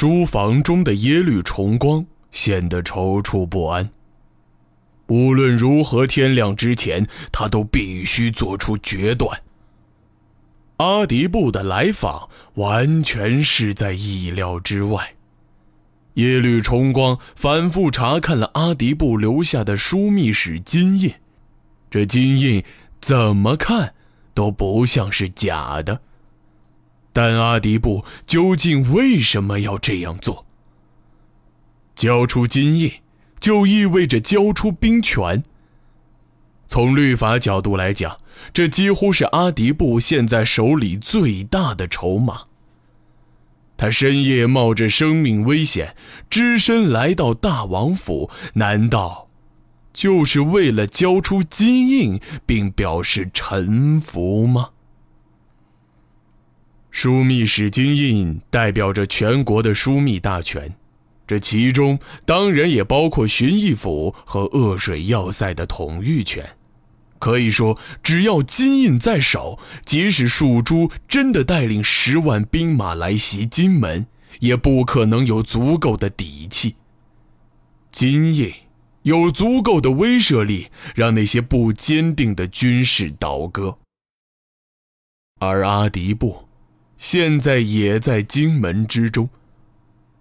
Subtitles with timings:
[0.00, 3.90] 书房中的耶律重光显得踌躇不安。
[5.08, 9.42] 无论如何，天亮之前，他都必须做出决断。
[10.76, 15.14] 阿迪布的来访完全是在意料之外。
[16.14, 21.12] 耶律重光反复查看了阿迪布留下的枢密使金印，
[21.90, 22.62] 这金印
[23.00, 23.94] 怎么看
[24.32, 26.02] 都不像是假的。
[27.18, 30.46] 但阿迪布究竟为什么要这样做？
[31.96, 32.92] 交出金印，
[33.40, 35.42] 就意味着交出兵权。
[36.68, 38.20] 从律法角度来讲，
[38.52, 42.42] 这几乎是阿迪布现在手里最大的筹码。
[43.76, 45.96] 他深夜冒着生命危险，
[46.30, 49.28] 只身来到大王府，难道
[49.92, 54.70] 就是为了交出金印并表示臣服吗？
[57.00, 60.74] 枢密使金印代表着全国的枢密大权，
[61.28, 61.96] 这其中
[62.26, 66.44] 当然也包括巡义府和鄂水要塞的统御权。
[67.20, 74.08] 可以说，只要金印在手，即使树珠真的带领十万兵马来袭金门，
[74.40, 76.74] 也不可能有足够的底气。
[77.92, 78.52] 金印
[79.02, 83.78] 有足够的威慑力，让那些不坚定的军士倒戈。
[85.38, 86.47] 而阿迪布。
[86.98, 89.30] 现在也在荆门之中，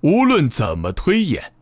[0.00, 1.52] 无论怎么推演，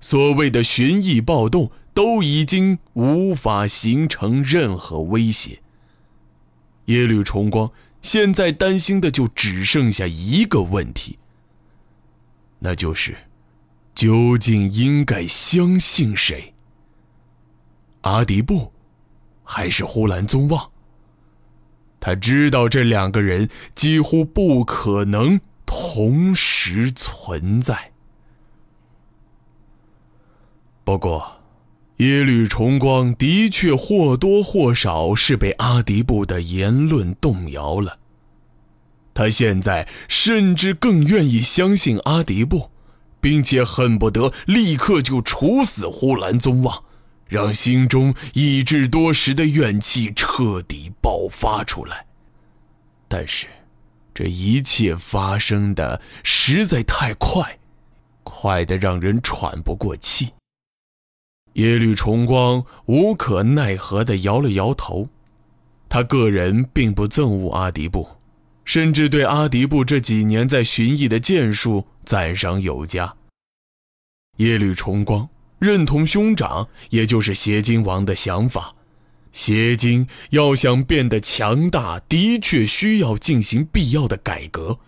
[0.00, 5.60] 所谓的寻义暴动都已经无法形成任何威胁。
[6.86, 7.70] 耶律重光
[8.02, 11.18] 现在担心的就只剩下一个问题，
[12.58, 13.16] 那就是，
[13.94, 16.52] 究竟应该相信谁？
[18.02, 18.72] 阿迪布，
[19.44, 20.70] 还是呼兰宗旺？
[22.06, 27.90] 他知道这两个人几乎不可能同时存在。
[30.84, 31.40] 不过，
[31.96, 37.98] 耶律重光的确或多或少是被阿迪布的言论动摇了。
[39.12, 42.70] 他现在甚至更愿意相信阿迪布，
[43.20, 46.84] 并且恨不得立刻就处死呼兰宗望。
[47.28, 52.06] 让心中抑制多时的怨气彻底爆发出来，
[53.08, 53.46] 但是，
[54.14, 57.58] 这一切发生的实在太快，
[58.22, 60.32] 快的让人喘不过气。
[61.54, 65.08] 耶律重光无可奈何地摇了摇头，
[65.88, 68.08] 他个人并不憎恶阿迪布，
[68.64, 73.16] 甚至对阿迪布这几年在巡弋的剑术赞赏有加。
[74.36, 75.28] 耶律重光。
[75.58, 78.74] 认同兄长，也就是邪金王的想法。
[79.32, 84.78] 邪金要想变得强大，的确需要进行必要的改革。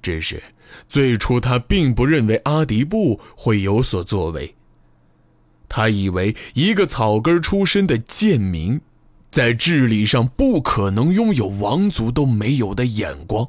[0.00, 0.42] 只是
[0.88, 4.54] 最初他并不认为阿迪布会有所作为。
[5.68, 8.80] 他以为一个草根出身的贱民，
[9.30, 13.48] 在治理上不可能拥有王族都没有的眼光。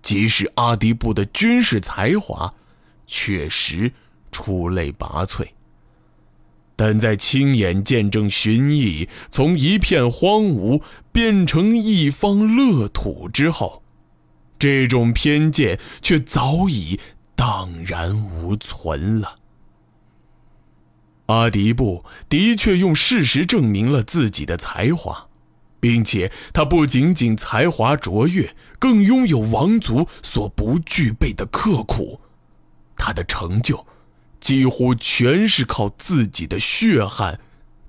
[0.00, 2.54] 即使阿迪布的军事才华，
[3.06, 3.92] 确实。
[4.32, 5.50] 出类拔萃，
[6.74, 10.82] 但在亲眼见证寻弋从一片荒芜
[11.12, 13.82] 变成一方乐土之后，
[14.58, 16.98] 这种偏见却早已
[17.36, 19.38] 荡然无存了。
[21.26, 25.28] 阿迪布的确用事实证明了自己的才华，
[25.78, 32.20] 并且他不仅仅才华卓越，更拥有王族所不具备的刻苦。
[32.96, 33.86] 他的成就。
[34.42, 37.38] 几乎全是靠自己的血汗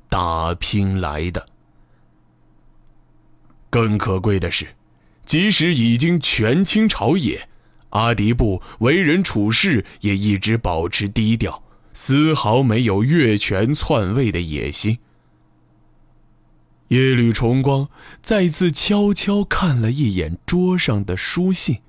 [0.07, 1.49] 打拼来的。
[3.71, 4.75] 更可贵的是，
[5.25, 7.49] 即使已经权倾朝野，
[7.89, 14.99] 阿迪布为人处事也一直保持低调，丝毫没有越权篡位的野心。
[16.89, 17.89] 耶律重光
[18.21, 21.79] 再次悄悄看了一眼桌上的书信。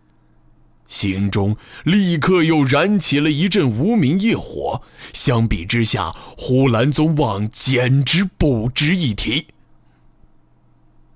[0.87, 4.83] 心中立刻又燃起了一阵无名业火。
[5.13, 9.47] 相比之下，呼兰宗望简直不值一提。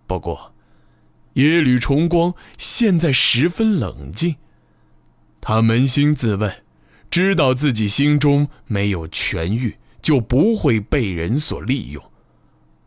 [0.06, 0.54] 不过，
[1.34, 4.36] 耶律重光现在十分冷静，
[5.40, 6.62] 他扪心自问，
[7.10, 12.02] 知道自己心中没有痊愈，就不会被人所利用，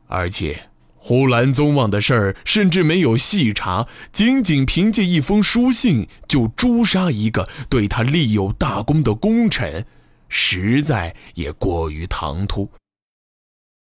[0.08, 0.71] 而且。
[1.04, 9.84] 呼兰宗旺的事儿，甚至没有细查，仅仅凭借一封书信就诛杀一个对他立有大功的功臣，
[10.30, 12.70] 实在也过于唐突。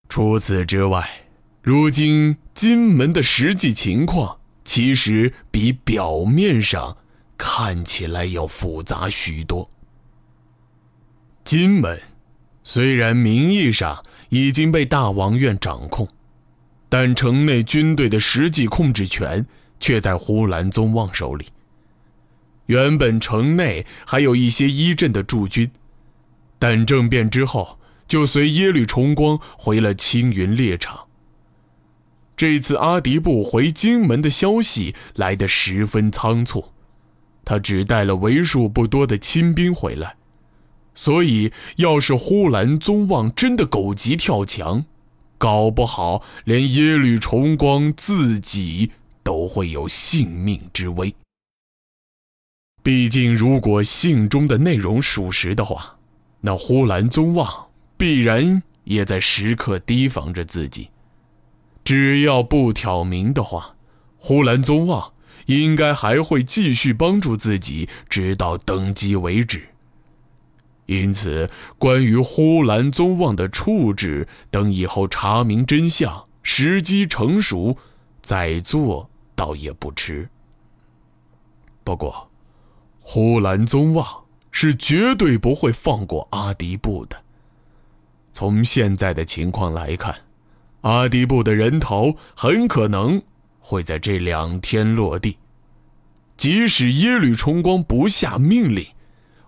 [0.07, 1.25] 除此之外，
[1.61, 6.95] 如今金门的实际情况，其实比表面上
[7.37, 9.69] 看起来要复杂许多。
[11.43, 12.01] 金门
[12.63, 16.07] 虽然名义上已经被大王院掌控，
[16.89, 19.45] 但城内军队的实际控制权
[19.79, 21.45] 却在呼兰宗旺手里。
[22.65, 25.71] 原本城内还有一些一镇的驻军，
[26.57, 31.05] 但政变之后就随耶律重光回了青云猎场。
[32.35, 36.69] 这次阿迪布回荆门的消息来得十分仓促，
[37.43, 40.15] 他只带了为数不多的亲兵回来。
[40.95, 44.85] 所以，要是呼兰宗旺真的狗急跳墙，
[45.39, 48.91] 搞不好连耶律重光自己
[49.23, 51.15] 都会有性命之危。
[52.83, 55.97] 毕竟，如果信中的内容属实的话，
[56.41, 60.89] 那呼兰宗旺必然也在时刻提防着自己。
[61.83, 63.75] 只要不挑明的话，
[64.17, 65.13] 呼兰宗旺
[65.47, 69.69] 应该还会继续帮助自己，直到登基为止。
[70.89, 71.47] 因此，
[71.77, 77.77] 关于呼兰宗旺的处置等，以后查明真相，时机成熟
[78.23, 80.27] 再做，倒也不迟。
[81.83, 82.31] 不过，
[82.99, 87.21] 呼兰宗旺是绝对不会放过阿迪布的。
[88.31, 90.15] 从现在的情况来看，
[90.81, 93.21] 阿迪布的人头很可能
[93.59, 95.37] 会在这两天落地。
[96.35, 98.87] 即使耶律重光不下命令。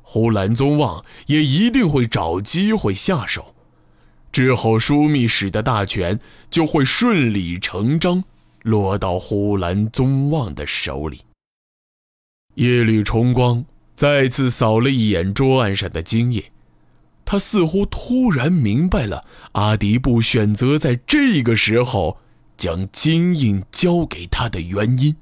[0.02, 3.56] 呼兰宗旺也一定会找机会下手，
[4.32, 6.20] 之后枢密使的大权
[6.50, 8.24] 就会顺理成章
[8.64, 11.22] 落到呼兰宗旺的手里。
[12.56, 13.64] 耶律重光
[13.96, 16.44] 再次扫了一眼桌案上的金印，
[17.24, 22.18] 他似乎突然明白了阿迪布选择在这个时候
[22.58, 25.16] 将金印交给他的原因。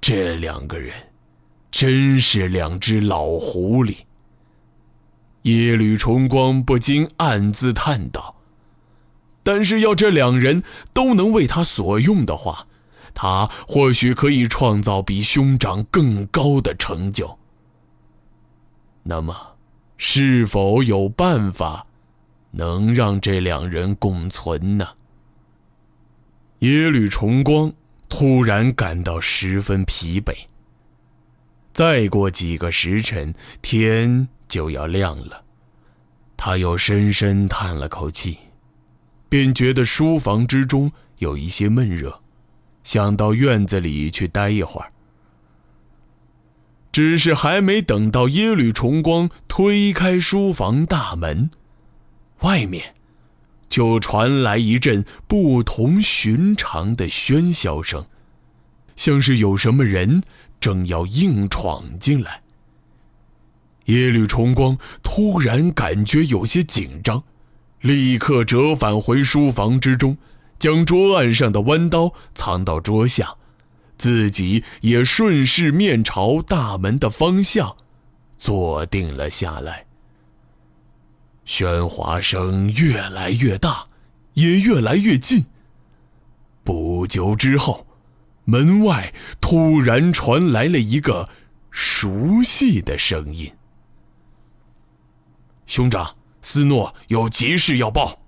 [0.00, 0.92] 这两个人。
[1.78, 3.96] 真是两只老狐狸。
[5.42, 8.36] 耶律重光不禁暗自叹道
[9.44, 10.62] ：“但是要这两人
[10.94, 12.66] 都能为他所用的话，
[13.12, 17.38] 他或许可以创造比兄长更高的成就。
[19.02, 19.56] 那么，
[19.98, 21.86] 是否有办法
[22.52, 24.88] 能让这两人共存呢？”
[26.60, 27.70] 耶律重光
[28.08, 30.34] 突然感到十分疲惫。
[31.76, 35.44] 再过几个时辰，天就要亮了。
[36.34, 38.38] 他又深深叹了口气，
[39.28, 42.22] 便觉得书房之中有一些闷热，
[42.82, 44.90] 想到院子里去待一会儿。
[46.90, 51.50] 只是还没等到耶律重光推开书房大门，
[52.40, 52.94] 外面
[53.68, 58.06] 就传来一阵不同寻常的喧嚣声，
[58.96, 60.22] 像是有什么人。
[60.60, 62.42] 正要硬闯进来，
[63.84, 67.22] 耶律重光突然感觉有些紧张，
[67.80, 70.18] 立刻折返回书房之中，
[70.58, 73.36] 将桌案上的弯刀藏到桌下，
[73.96, 77.76] 自己也顺势面朝大门的方向
[78.36, 79.86] 坐定了下来。
[81.46, 83.86] 喧哗声越来越大，
[84.34, 85.44] 也越来越近。
[86.64, 87.85] 不久之后。
[88.46, 91.28] 门外突然传来了一个
[91.70, 93.52] 熟悉的声音
[95.66, 98.22] ：“兄长，斯诺有急事要报。”